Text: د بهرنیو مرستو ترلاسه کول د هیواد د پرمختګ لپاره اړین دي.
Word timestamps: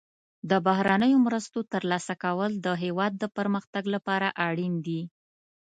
د 0.49 0.51
بهرنیو 0.67 1.23
مرستو 1.25 1.59
ترلاسه 1.73 2.13
کول 2.23 2.51
د 2.65 2.67
هیواد 2.83 3.13
د 3.17 3.23
پرمختګ 3.37 3.83
لپاره 3.95 4.27
اړین 4.47 4.73
دي. 4.85 5.01